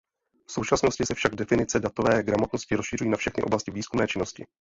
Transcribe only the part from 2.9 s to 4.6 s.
na všechny oblasti výzkumné činnosti.